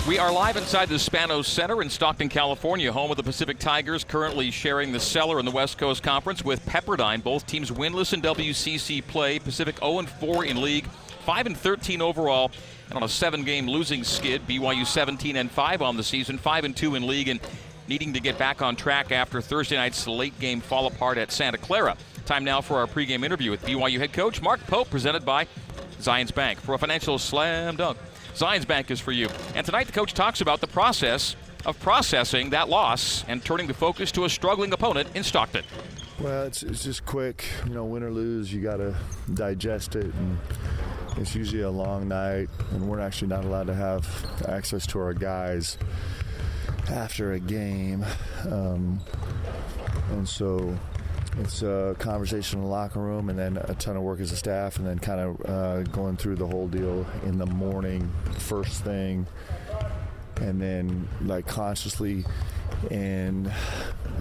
[0.08, 4.04] We are live inside the Spanos Center in Stockton, California, home of the Pacific Tigers,
[4.04, 7.22] currently sharing the cellar in the West Coast Conference with Pepperdine.
[7.22, 9.40] Both teams winless in WCC play.
[9.40, 12.52] Pacific 0 4 in league, 5 13 overall,
[12.88, 14.48] and on a seven-game losing skid.
[14.48, 17.40] BYU 17 and 5 on the season, 5 and 2 in league, and
[17.88, 21.58] needing to get back on track after Thursday night's late game fall apart at Santa
[21.58, 21.98] Clara.
[22.26, 25.46] Time now for our pregame interview with BYU head coach Mark Pope, presented by
[26.02, 26.60] Zions Bank.
[26.60, 28.00] For a financial slam dunk,
[28.34, 29.30] Zions Bank is for you.
[29.54, 31.36] And tonight the coach talks about the process
[31.68, 35.64] of processing that loss and turning the focus to a struggling opponent in Stockton.
[36.20, 37.46] Well, it's, it's just quick.
[37.68, 38.96] You know, win or lose, you got to
[39.36, 40.12] digest it.
[40.12, 40.40] And
[41.18, 44.08] it's usually a long night, and we're actually not allowed to have
[44.48, 45.78] access to our guys
[46.90, 48.04] after a game.
[48.50, 49.00] Um,
[50.10, 50.76] and so
[51.40, 54.38] it's a conversation in the locker room and then a ton of work as a
[54.38, 58.84] staff and then kind of uh, going through the whole deal in the morning first
[58.84, 59.28] thing
[60.42, 62.24] and then like consciously
[62.92, 63.52] and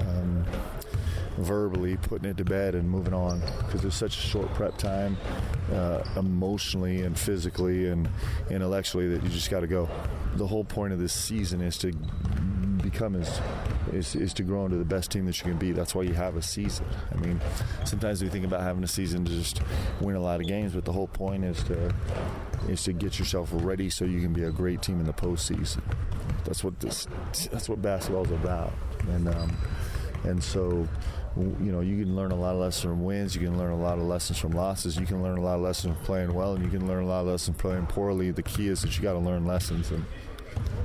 [0.01, 0.45] um,
[1.39, 5.17] verbally putting it to bed and moving on because there's such a short prep time
[5.73, 8.09] uh, emotionally and physically and
[8.51, 9.89] intellectually that you just got to go.
[10.37, 11.93] The whole point of this season is to
[12.95, 13.41] become is,
[13.93, 15.73] is is to grow into the best team that you can be.
[15.73, 16.87] That's why you have a season.
[17.13, 17.41] I mean,
[17.85, 19.61] sometimes we think about having a season to just
[20.01, 21.93] win a lot of games, but the whole point is to
[22.69, 25.83] is to get yourself ready so you can be a great team in the postseason.
[26.45, 27.09] That's what this
[27.51, 28.73] that's what basketball is about.
[29.09, 29.57] And um,
[30.23, 30.89] and so
[31.37, 33.77] you know you can learn a lot of lessons from wins you can learn a
[33.77, 36.55] lot of lessons from losses you can learn a lot of lessons from playing well
[36.55, 38.97] and you can learn a lot of lessons from playing poorly the key is that
[38.97, 40.05] you got to learn lessons and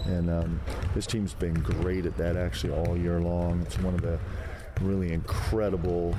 [0.06, 0.62] and um,
[0.96, 3.62] this team's been great at that actually all year long.
[3.62, 4.20] It's one of the
[4.82, 6.16] really incredible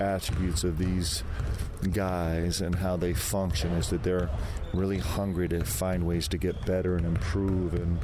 [0.00, 1.22] attributes of these
[1.92, 4.28] guys and how they function is that they're
[4.72, 7.74] really hungry to find ways to get better and improve.
[7.74, 7.98] And,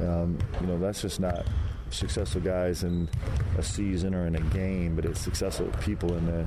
[0.00, 1.46] um, you know, that's just not
[1.90, 3.08] successful guys in
[3.58, 6.46] a season or in a game, but it's successful people in the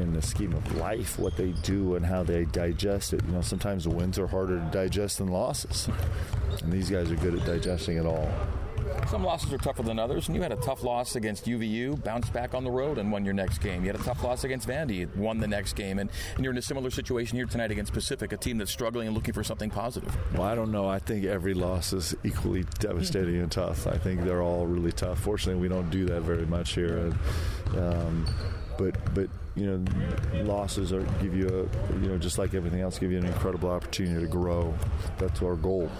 [0.00, 3.22] in the scheme of life, what they do and how they digest it.
[3.26, 5.88] You know, sometimes wins are harder to digest than losses,
[6.62, 8.30] and these guys are good at digesting it all.
[9.08, 12.32] Some losses are tougher than others, and you had a tough loss against UVU, bounced
[12.32, 13.82] back on the road and won your next game.
[13.84, 16.58] You had a tough loss against Vandy, won the next game, and, and you're in
[16.58, 19.70] a similar situation here tonight against Pacific, a team that's struggling and looking for something
[19.70, 20.16] positive.
[20.34, 20.88] Well, I don't know.
[20.88, 23.86] I think every loss is equally devastating and tough.
[23.86, 25.20] I think they're all really tough.
[25.20, 26.98] Fortunately, we don't do that very much here.
[26.98, 28.26] And, um,
[28.78, 32.98] but but you know, losses are give you a you know just like everything else,
[32.98, 34.74] give you an incredible opportunity to grow.
[35.18, 35.90] That's our goal.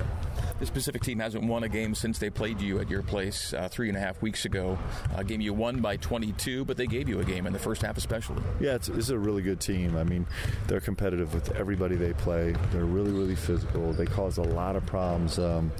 [0.62, 3.68] This Pacific team hasn't won a game since they played you at your place uh,
[3.68, 4.78] three and a half weeks ago.
[5.16, 7.82] A game you won by 22, but they gave you a game in the first
[7.82, 8.40] half, especially.
[8.60, 9.96] Yeah, it's, it's a really good team.
[9.96, 10.24] I mean,
[10.68, 12.54] they're competitive with everybody they play.
[12.70, 13.92] They're really, really physical.
[13.92, 15.36] They cause a lot of problems.
[15.36, 15.72] Um,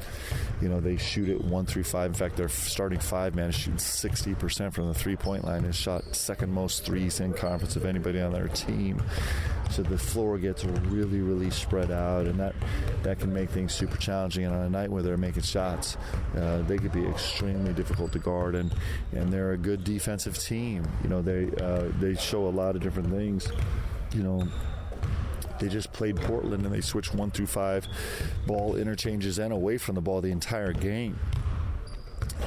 [0.63, 2.07] you know, they shoot it one through five.
[2.07, 5.75] In fact, their starting five man is shooting 60% from the three point line and
[5.75, 9.03] shot second most threes in conference of anybody on their team.
[9.71, 12.55] So the floor gets really, really spread out, and that
[13.03, 14.45] that can make things super challenging.
[14.45, 15.97] And on a night where they're making shots,
[16.37, 18.55] uh, they could be extremely difficult to guard.
[18.55, 18.73] And
[19.13, 20.87] and they're a good defensive team.
[21.03, 23.51] You know, they uh, they show a lot of different things.
[24.15, 24.49] You know,
[25.63, 27.87] they just played Portland and they switched one through five
[28.49, 31.19] ball interchanges and away from the ball the entire game.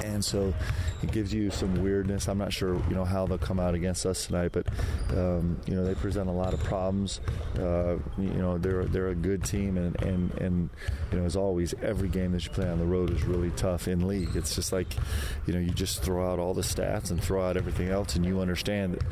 [0.06, 0.54] And so
[1.02, 2.28] it gives you some weirdness.
[2.28, 4.66] I'm not sure, you know, how they'll come out against us tonight, but
[5.10, 7.20] um, you know they present a lot of problems.
[7.58, 10.70] Uh, you know they're they're a good team, and, and and
[11.12, 13.88] you know as always, every game that you play on the road is really tough
[13.88, 14.34] in league.
[14.34, 14.88] It's just like
[15.46, 18.24] you know you just throw out all the stats and throw out everything else, and
[18.24, 19.02] you understand that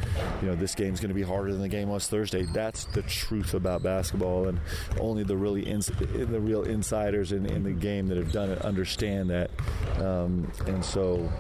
[0.42, 2.42] you know this game's going to be harder than the game was Thursday.
[2.42, 4.61] That's the truth about basketball, and
[5.00, 9.30] only the really the real insiders in, in the game that have done it understand
[9.30, 9.50] that.
[9.98, 11.31] Um, and so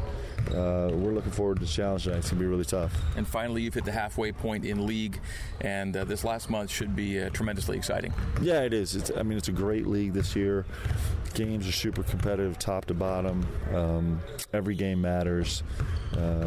[0.50, 2.18] uh, we're looking forward to the challenge tonight.
[2.18, 2.94] It's going to be really tough.
[3.16, 5.20] And finally, you've hit the halfway point in league,
[5.60, 8.12] and uh, this last month should be uh, tremendously exciting.
[8.40, 8.94] Yeah, it is.
[8.96, 10.64] It's, I mean, it's a great league this year.
[11.34, 13.46] Games are super competitive, top to bottom.
[13.72, 14.20] Um,
[14.52, 15.62] every game matters.
[16.16, 16.46] Uh,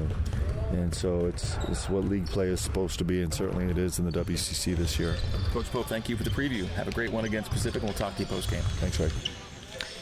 [0.71, 3.99] and so it's, it's what league play is supposed to be, and certainly it is
[3.99, 5.15] in the WCC this year.
[5.51, 6.67] Coach Pope, thank you for the preview.
[6.69, 8.63] Have a great one against Pacific, and we'll talk to you post game.
[8.79, 9.13] Thanks, Rick.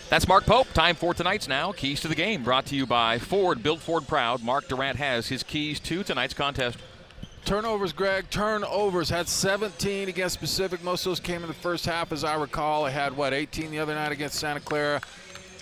[0.09, 0.71] That's Mark Pope.
[0.73, 1.71] Time for tonight's now.
[1.71, 3.63] Keys to the game brought to you by Ford.
[3.63, 4.43] Built Ford proud.
[4.43, 6.77] Mark Durant has his keys to tonight's contest.
[7.43, 8.29] Turnovers, Greg.
[8.29, 9.09] Turnovers.
[9.09, 10.83] Had 17 against Pacific.
[10.83, 12.85] Most of those came in the first half, as I recall.
[12.85, 15.01] I had, what, 18 the other night against Santa Clara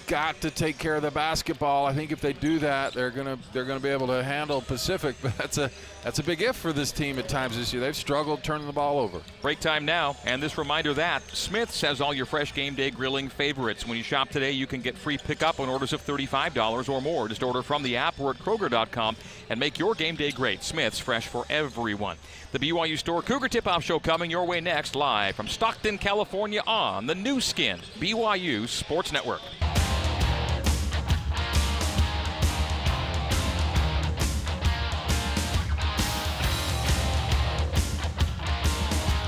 [0.08, 1.86] got to take care of the basketball.
[1.86, 5.16] I think if they do that, they're gonna they're gonna be able to handle Pacific.
[5.24, 5.72] But that's a
[6.04, 7.82] that's a big if for this team at times this year.
[7.82, 9.22] They've struggled turning the ball over.
[9.42, 13.30] Break time now, and this reminder that Smith's has all your fresh game day grilling
[13.30, 13.88] favorites.
[13.88, 17.30] When you shop today, you can get free pickup on orders of $35 or more.
[17.30, 19.16] Just order from the app or at Kroger.com
[19.50, 20.62] and make your game day great.
[20.62, 22.18] Smith's fresh for everyone.
[22.52, 27.08] The BYU Store Cougar Tip-Off Show coming your way next, live from Stockton, California, on
[27.08, 29.42] the Nu Skin BYU Sports Network.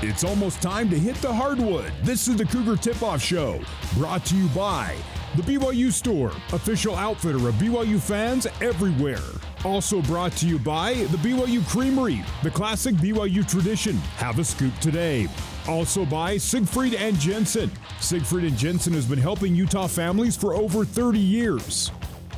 [0.08, 1.92] It's almost time to hit the hardwood.
[2.04, 3.60] This is the Cougar Tip Off Show,
[3.94, 4.94] brought to you by
[5.34, 9.18] the BYU Store, official outfitter of BYU fans everywhere.
[9.64, 13.96] Also brought to you by the BYU Creamery, the classic BYU tradition.
[14.18, 15.26] Have a scoop today.
[15.66, 17.68] Also by Siegfried and Jensen.
[17.98, 21.90] Siegfried and Jensen has been helping Utah families for over 30 years.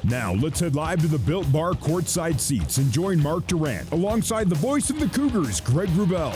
[0.04, 4.48] Now let's head live to the Built Bar courtside seats and join Mark Durant alongside
[4.48, 6.34] the voice of the Cougars, Greg Wrubell.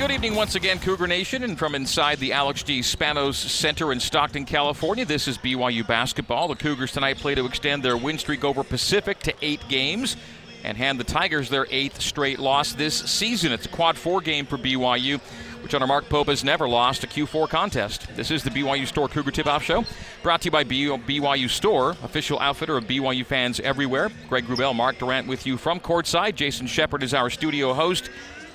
[0.00, 2.80] Good evening once again, Cougar Nation, and from inside the Alex G.
[2.80, 6.48] Spanos Center in Stockton, California, this is BYU basketball.
[6.48, 10.16] The Cougars tonight play to extend their win streak over Pacific to eight games
[10.64, 13.52] and hand the Tigers their eighth straight loss this season.
[13.52, 15.20] It's a quad four game for BYU,
[15.62, 18.08] which under Mark Pope has never lost a Q4 contest.
[18.16, 19.84] This is the BYU Store Cougar Tip Off Show,
[20.22, 24.08] brought to you by BYU Store, official outfitter of BYU fans everywhere.
[24.30, 26.36] Greg Wrubell, Mark Durant with you from courtside.
[26.36, 28.08] Jason Shepard is our studio host.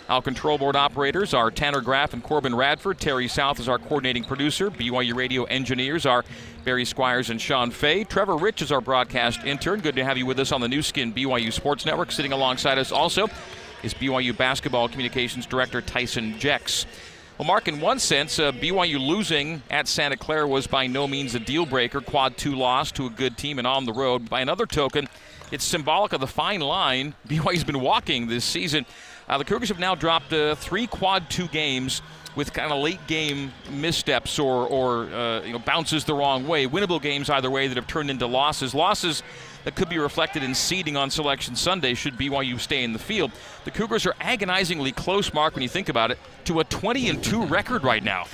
[0.08, 3.00] Our control board operators are Tanner Graff and Corbin Radford.
[3.00, 4.70] Terry South is our coordinating producer.
[4.70, 6.24] BYU radio engineers are
[6.64, 8.04] Barry Squires and Sean Fay.
[8.04, 9.80] Trevor Rich is our broadcast intern.
[9.80, 12.12] Good to have you with us on the Nu Skin BYU Sports Network.
[12.12, 13.28] Sitting alongside us also
[13.82, 16.86] is BYU basketball communications director Tyson Jex.
[17.40, 21.34] Well, Mark, in one sense, uh, BYU losing at Santa Clara was by no means
[21.34, 22.00] a deal breaker.
[22.00, 24.30] Quad two loss to a good team and on the road.
[24.30, 25.10] By another token,
[25.52, 28.86] it's symbolic of the fine line BYU's been walking this season.
[29.28, 32.02] Uh, the Cougars have now dropped uh, three quad two games
[32.36, 36.68] with kind of late game missteps or, or uh, you know bounces the wrong way.
[36.68, 38.76] Winnable games either way that have turned into losses.
[38.76, 39.24] Losses
[39.64, 43.32] that could be reflected in seeding on Selection Sunday should BYU stay in the field.
[43.64, 47.24] The Cougars are agonizingly close, Mark, when you think about it, to a 20 and
[47.24, 48.26] 2 record right now.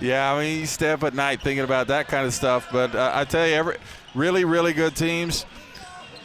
[0.00, 2.68] Yeah, I mean, you stay up at night thinking about that kind of stuff.
[2.72, 3.76] But uh, I tell you, every
[4.14, 5.44] really, really good teams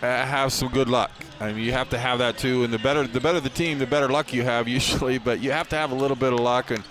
[0.01, 1.11] have some good luck.
[1.39, 2.63] I mean, you have to have that too.
[2.63, 5.17] And the better, the better the team, the better luck you have usually.
[5.17, 6.71] But you have to have a little bit of luck.
[6.71, 6.83] And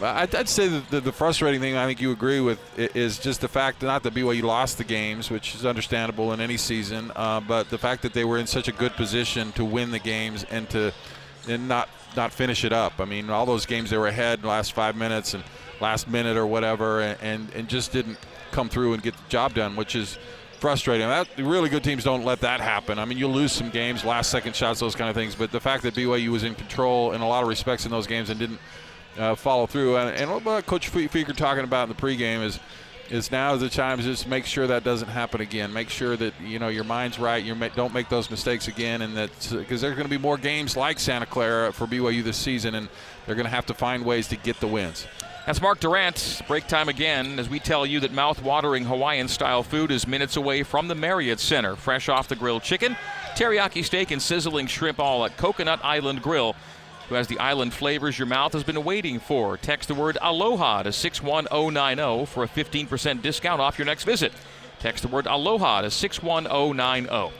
[0.00, 3.48] I'd, I'd say the, the, frustrating thing I think you agree with is just the
[3.48, 7.40] fact that not that BYU lost the games, which is understandable in any season, uh,
[7.40, 10.44] but the fact that they were in such a good position to win the games
[10.50, 10.92] and to
[11.48, 12.94] and not not finish it up.
[12.98, 15.44] I mean, all those games they were ahead last five minutes and
[15.80, 18.18] last minute or whatever, and, and, and just didn't
[18.50, 20.18] come through and get the job done, which is
[20.62, 21.08] frustrating.
[21.08, 23.00] That really good teams don't let that happen.
[23.00, 25.34] I mean, you lose some games, last second shots, those kind of things.
[25.34, 28.06] But the fact that BYU was in control in a lot of respects in those
[28.06, 28.60] games and didn't
[29.18, 32.60] uh, follow through, and, and what Coach Feaker talking about in the pregame is
[33.10, 35.70] is now the time to just make sure that doesn't happen again.
[35.70, 37.42] Make sure that you know your mind's right.
[37.42, 40.76] You don't make those mistakes again, and that because there's going to be more games
[40.76, 42.88] like Santa Clara for BYU this season, and
[43.26, 45.08] they're going to have to find ways to get the wins.
[45.44, 46.40] That's Mark Durant.
[46.46, 50.86] Break time again as we tell you that mouth-watering Hawaiian-style food is minutes away from
[50.86, 51.74] the Marriott Center.
[51.74, 52.96] Fresh off the grilled chicken,
[53.34, 56.54] teriyaki steak, and sizzling shrimp all at Coconut Island Grill
[57.08, 59.56] who has the island flavors your mouth has been waiting for.
[59.56, 64.32] Text the word Aloha to 61090 for a 15% discount off your next visit.
[64.78, 67.34] Text the word Aloha to 61090.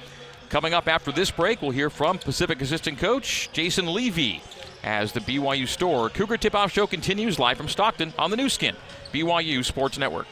[0.51, 4.43] Coming up after this break, we'll hear from Pacific assistant coach Jason Levy
[4.85, 8.49] as the BYU Store Cougar Tip Off Show continues live from Stockton on the Nu
[8.49, 8.77] Skin,
[9.13, 10.27] BYU Sports Network.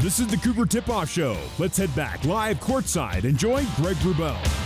[0.00, 1.36] This is the Cougar Tip Off Show.
[1.58, 4.57] Let's head back live courtside and join Greg Wrubell.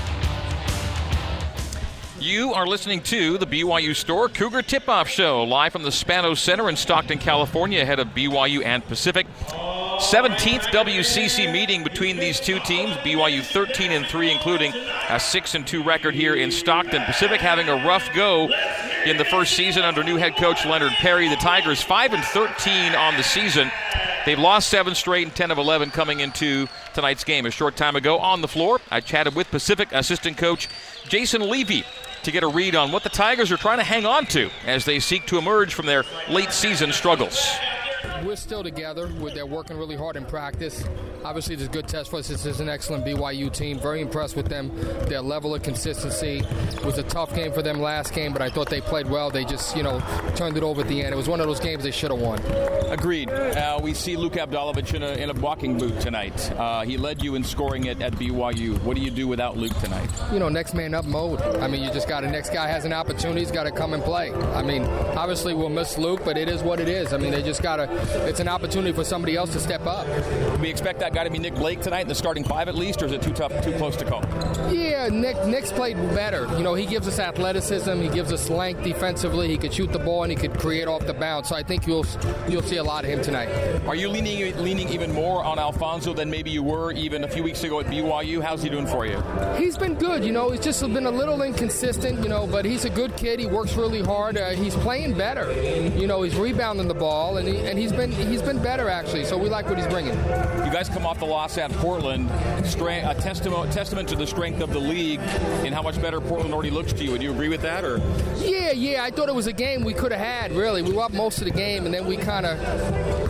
[2.22, 6.38] You are listening to the BYU Store Cougar Tip Off Show, live from the Spanos
[6.38, 9.26] Center in Stockton, California, ahead of BYU and Pacific.
[9.48, 12.92] 17th WCC meeting between these two teams.
[12.98, 14.72] BYU 13 and 3, including
[15.08, 17.02] a 6 and 2 record here in Stockton.
[17.06, 18.48] Pacific having a rough go
[19.04, 21.28] in the first season under new head coach Leonard Perry.
[21.28, 23.68] The Tigers 5 and 13 on the season.
[24.24, 27.46] They've lost seven straight and 10 of 11 coming into tonight's game.
[27.46, 30.68] A short time ago on the floor, I chatted with Pacific assistant coach
[31.08, 31.84] Jason Levy
[32.24, 34.84] to get a read on what the Tigers are trying to hang on to as
[34.84, 37.50] they seek to emerge from their late season struggles
[38.24, 39.06] we're still together.
[39.06, 40.84] They're working really hard in practice.
[41.24, 42.28] Obviously, it's a good test for us.
[42.28, 43.78] This is an excellent BYU team.
[43.78, 44.70] Very impressed with them.
[45.08, 46.42] Their level of consistency
[46.82, 49.30] it was a tough game for them last game, but I thought they played well.
[49.30, 50.00] They just, you know,
[50.34, 51.14] turned it over at the end.
[51.14, 52.40] It was one of those games they should have won.
[52.90, 53.30] Agreed.
[53.30, 56.52] Uh, we see Luke Avdalovic in a, in a walking boot tonight.
[56.52, 58.82] Uh, he led you in scoring it at BYU.
[58.82, 60.10] What do you do without Luke tonight?
[60.32, 61.40] You know, next man up mode.
[61.40, 63.94] I mean, you just got to, next guy has an opportunity, he's got to come
[63.94, 64.32] and play.
[64.32, 64.82] I mean,
[65.16, 67.12] obviously we'll miss Luke, but it is what it is.
[67.12, 67.86] I mean, they just got to
[68.26, 70.06] it's an opportunity for somebody else to step up.
[70.60, 73.02] we expect that guy to be Nick Blake tonight in the starting five at least,
[73.02, 74.22] or is it too tough, too close to call?
[74.72, 76.46] Yeah, Nick Nick's played better.
[76.56, 79.98] You know, he gives us athleticism, he gives us length defensively, he could shoot the
[79.98, 81.48] ball and he could create off the bounce.
[81.48, 82.06] So I think you'll
[82.48, 83.48] you'll see a lot of him tonight.
[83.86, 87.42] Are you leaning leaning even more on Alfonso than maybe you were even a few
[87.42, 88.42] weeks ago at BYU?
[88.42, 89.22] How's he doing for you?
[89.56, 90.24] He's been good.
[90.24, 92.22] You know, he's just been a little inconsistent.
[92.22, 93.40] You know, but he's a good kid.
[93.40, 94.36] He works really hard.
[94.36, 95.52] Uh, he's playing better.
[95.98, 99.24] You know, he's rebounding the ball and he, and he's been he's been better actually.
[99.24, 100.14] So we like what he's bringing.
[100.14, 104.72] You guys come off the loss at Portland, a testament testament to the strength of
[104.72, 105.20] the league
[105.64, 107.10] and how much better Portland already looks to you.
[107.10, 107.98] Would you agree with that, or?
[108.38, 109.02] Yeah, yeah.
[109.02, 110.52] I thought it was a game we could have had.
[110.52, 113.21] Really, we were up most of the game, and then we kind of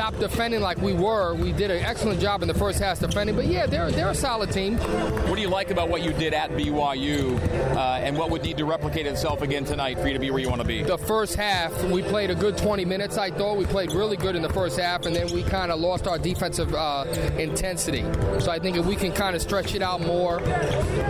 [0.00, 1.34] stopped defending like we were.
[1.34, 4.14] We did an excellent job in the first half defending, but yeah, they're they're a
[4.14, 4.78] solid team.
[4.78, 7.38] What do you like about what you did at BYU,
[7.76, 10.40] uh, and what would need to replicate itself again tonight for you to be where
[10.40, 10.82] you want to be?
[10.82, 13.18] The first half, we played a good 20 minutes.
[13.18, 15.78] I thought we played really good in the first half, and then we kind of
[15.78, 17.04] lost our defensive uh,
[17.36, 18.06] intensity.
[18.40, 20.38] So I think if we can kind of stretch it out more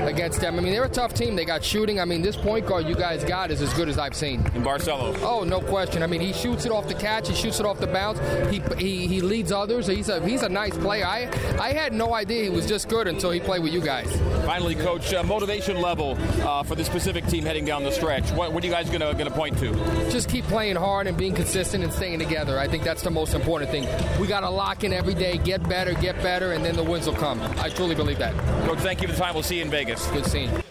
[0.09, 1.37] against them, I mean they're a tough team.
[1.37, 2.01] They got shooting.
[2.01, 4.41] I mean this point guard you guys got is as good as I've seen.
[4.57, 5.17] In Barcelo.
[5.23, 6.03] Oh, no question.
[6.03, 7.29] I mean he shoots it off the catch.
[7.29, 8.19] He shoots it off the bounce.
[8.51, 9.87] He he, he leads others.
[9.87, 11.05] He's a he's a nice player.
[11.05, 11.29] I
[11.61, 14.11] I had no idea he was just good until he played with you guys.
[14.45, 18.31] Finally, coach, uh, motivation level uh, for the Pacific team heading down the stretch.
[18.33, 19.73] What, what are you guys gonna gonna point to?
[20.11, 22.59] Just keep playing hard and being consistent and staying together.
[22.59, 23.87] I think that's the most important thing.
[24.21, 27.07] We got to lock in every day, get better, get better, and then the wins
[27.07, 27.41] will come.
[27.59, 28.35] I truly believe that.
[28.67, 29.35] Coach, thank you for the time.
[29.35, 30.07] We'll see you in Vegas.
[30.09, 30.63] Good seeing you.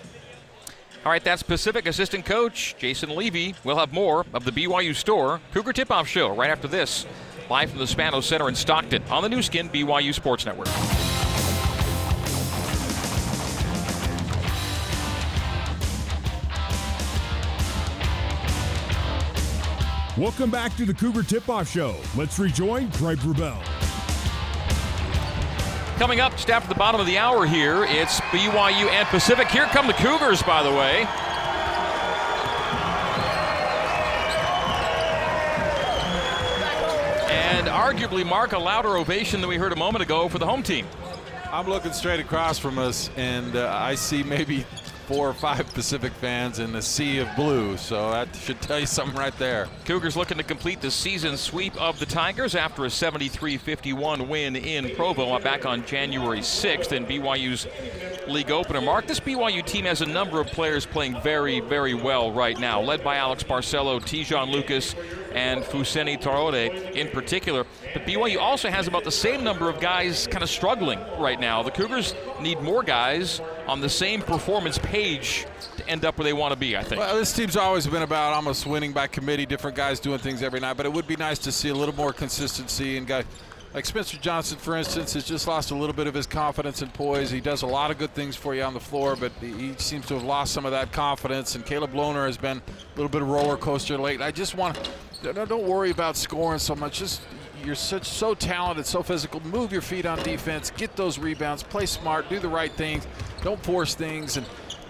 [1.05, 3.55] All right, that's Pacific assistant coach Jason Levy.
[3.63, 7.05] We'll have more of the BYU Store Cougar Tip Off Show right after this
[7.49, 10.67] live from the Spanos Center in Stockton on the Nu Skin BYU Sports Network.
[20.17, 21.95] Welcome back to the Cougar Tip Off Show.
[22.15, 23.63] Let's rejoin Greg Wrubell.
[25.97, 29.47] Coming up just at the bottom of the hour here, it's BYU and Pacific.
[29.47, 31.07] Here come the Cougars, by the way.
[37.67, 40.85] Arguably mark a louder ovation than we heard a moment ago for the home team.
[41.51, 44.65] I'm looking straight across from us, and uh, I see maybe
[45.09, 47.75] four or five Pacific fans in the sea of blue.
[47.77, 49.67] So that should tell you something right there.
[49.83, 54.95] Cougars looking to complete the season sweep of the Tigers after a 73-51 win in
[54.95, 57.65] Provo back on January 6th in BYU's
[58.27, 58.81] league opener.
[58.81, 62.79] Mark, this BYU team has a number of players playing very, very well right now,
[62.79, 64.93] led by Alex Barcelo, Te'Jon Lucas,
[65.33, 67.65] and Fousseyni Traore in particular.
[67.93, 71.63] But BYU also has about the same number of guys kind of struggling right now.
[71.63, 75.45] The Cougars need more guys on the same performance page
[75.77, 76.99] to end up where they want to be, I think.
[76.99, 80.59] Well, this team's always been about almost winning by committee, different guys doing things every
[80.59, 83.25] night, but it would be nice to see a little more consistency and guys
[83.73, 86.91] like Spencer Johnson, for instance, has just lost a little bit of his confidence and
[86.93, 87.29] poise.
[87.29, 90.07] He does a lot of good things for you on the floor, but he seems
[90.07, 91.55] to have lost some of that confidence.
[91.55, 94.21] And Caleb Lohner has been a little bit of roller coaster late.
[94.21, 94.89] I just want
[95.21, 96.99] don't worry about scoring so much.
[96.99, 97.21] Just
[97.63, 99.41] you're such so talented, so physical.
[99.47, 103.05] Move your feet on defense, get those rebounds, play smart, do the right things,
[103.43, 104.45] don't force things, and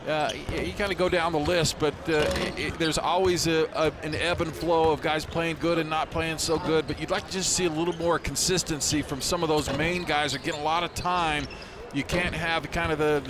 [0.10, 3.70] uh, you kind of go down the list, but uh, it, it, there's always a,
[3.74, 6.88] a, an ebb and flow of guys playing good and not playing so good.
[6.88, 10.04] But you'd like to just see a little more consistency from some of those main
[10.04, 11.48] guys that get a lot of time.
[11.94, 13.22] You can't have kind of the,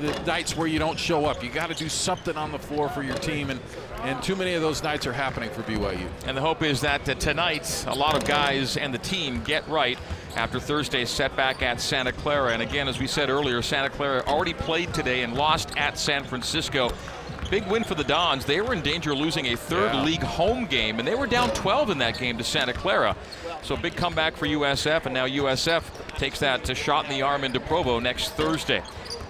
[0.00, 1.44] the, the nights where you don't show up.
[1.44, 3.60] You got to do something on the floor for your team, and,
[4.04, 6.08] and too many of those nights are happening for BYU.
[6.26, 9.68] And the hope is that uh, tonight a lot of guys and the team get
[9.68, 9.98] right
[10.34, 12.52] after Thursday's setback at Santa Clara.
[12.52, 16.24] And again, as we said earlier, Santa Clara already played today and lost at San
[16.24, 16.90] Francisco.
[17.50, 18.44] Big win for the Dons.
[18.44, 20.02] They were in danger of losing a third Yeah.
[20.02, 23.14] league home game, and they were down 12 in that game to Santa Clara.
[23.62, 25.82] So big comeback for USF, and now USF
[26.18, 28.82] takes that shot in the arm into Provo next Thursday.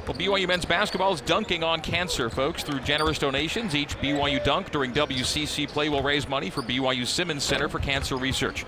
[0.06, 3.74] Well, BYU men's basketball is dunking on cancer, folks, through generous donations.
[3.74, 8.16] Each BYU dunk during WCC play will raise money for BYU Simmons Center for Cancer
[8.16, 8.64] Research.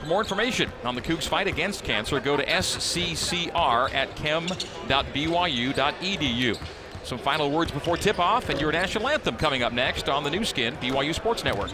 [0.00, 4.58] For more information on the Cougs' fight against cancer, go to sccr at chem.byu.edu.
[7.04, 10.30] Some final words before tip off and your national anthem coming up next on the
[10.30, 11.70] Nu Skin, BYU Sports Network.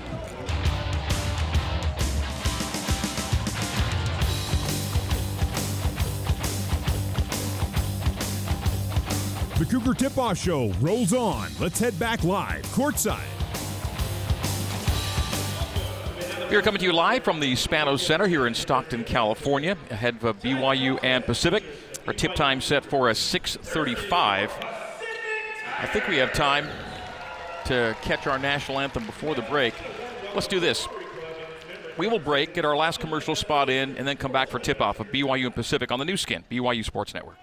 [9.61, 11.51] The Cougar Tip Off Show rolls on.
[11.61, 13.21] Let's head back live, courtside.
[16.49, 20.17] We are coming to you live from the Spanos Center here in Stockton, California, ahead
[20.17, 21.63] of uh, BYU and Pacific.
[22.07, 24.51] Our tip time set for a 6:35.
[25.79, 26.67] I think we have time
[27.67, 29.75] to catch our national anthem before the break.
[30.33, 30.89] Let's do this.
[31.99, 35.01] We will break, get our last commercial spot in, and then come back for tip-off
[35.01, 37.37] of BYU and Pacific on the Nu Skin, BYU Sports Network.